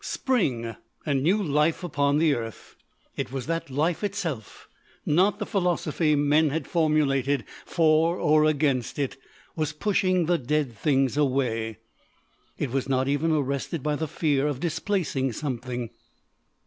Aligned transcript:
Spring! 0.03 0.75
and 1.05 1.21
new 1.21 1.39
life 1.43 1.83
upon 1.83 2.17
the 2.17 2.33
earth. 2.33 2.75
It 3.15 3.31
was 3.31 3.45
that 3.45 3.69
life 3.69 4.03
itself, 4.03 4.67
not 5.05 5.37
the 5.37 5.45
philosophy 5.45 6.15
men 6.15 6.49
had 6.49 6.65
formulated 6.65 7.45
for 7.67 8.17
or 8.17 8.45
against 8.45 8.97
it, 8.97 9.17
was 9.55 9.73
pushing 9.73 10.25
the 10.25 10.39
dead 10.39 10.75
things 10.75 11.17
away. 11.17 11.77
It 12.57 12.71
was 12.71 12.89
not 12.89 13.07
even 13.07 13.31
arrested 13.31 13.83
by 13.83 13.95
the 13.95 14.07
fear 14.07 14.47
of 14.47 14.59
displacing 14.59 15.33
something. 15.33 15.91